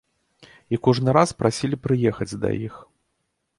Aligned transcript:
І 0.75 0.79
кожны 0.87 1.09
раз 1.17 1.35
прасілі 1.43 1.81
прыехаць 1.85 2.31
да 2.41 2.49
іх. 2.71 2.83